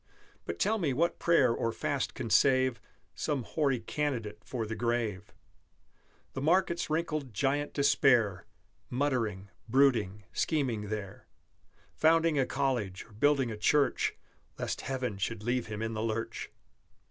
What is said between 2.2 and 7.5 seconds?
save Some hoary candidate for the grave, The market's wrinkled